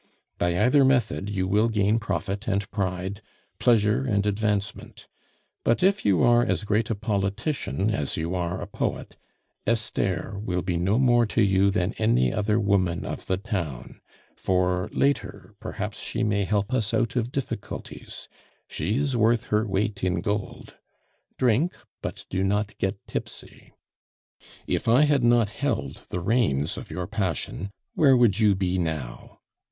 By 0.39 0.57
either 0.59 0.83
method 0.83 1.29
you 1.29 1.47
will 1.47 1.69
gain 1.69 1.99
profit 1.99 2.47
and 2.47 2.67
pride, 2.71 3.21
pleasure 3.59 4.03
and 4.03 4.25
advancement; 4.25 5.07
but 5.63 5.83
if 5.83 6.03
you 6.05 6.23
are 6.23 6.43
as 6.43 6.63
great 6.63 6.89
a 6.89 6.95
politician 6.95 7.91
as 7.91 8.17
you 8.17 8.33
are 8.33 8.59
a 8.59 8.65
poet, 8.65 9.15
Esther 9.67 10.39
will 10.39 10.63
be 10.63 10.75
no 10.77 10.97
more 10.97 11.27
to 11.27 11.43
you 11.43 11.69
than 11.69 11.93
any 11.99 12.33
other 12.33 12.59
woman 12.59 13.05
of 13.05 13.27
the 13.27 13.37
town; 13.37 14.01
for, 14.35 14.89
later, 14.91 15.53
perhaps 15.59 16.01
she 16.01 16.23
may 16.23 16.45
help 16.45 16.73
us 16.73 16.95
out 16.95 17.15
of 17.15 17.31
difficulties; 17.31 18.27
she 18.67 18.97
is 18.97 19.15
worth 19.15 19.43
her 19.53 19.67
weight 19.67 20.03
in 20.03 20.21
gold. 20.21 20.77
Drink, 21.37 21.75
but 22.01 22.25
do 22.31 22.43
not 22.43 22.75
get 22.79 22.97
tipsy. 23.05 23.71
"If 24.65 24.87
I 24.87 25.03
had 25.03 25.23
not 25.23 25.49
held 25.49 26.05
the 26.09 26.21
reins 26.21 26.75
of 26.75 26.89
your 26.89 27.05
passion, 27.05 27.69
where 27.93 28.17
would 28.17 28.39
you 28.39 28.55
be 28.55 28.79
now? 28.79 29.37